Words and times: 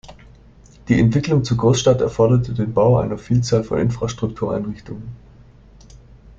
Die 0.87 0.99
Entwicklung 0.99 1.43
zur 1.43 1.57
Großstadt 1.57 2.01
erforderte 2.01 2.55
den 2.55 2.73
Bau 2.73 2.97
einer 2.97 3.19
Vielzahl 3.19 3.63
von 3.63 3.77
Infrastruktureinrichtungen. 3.77 5.09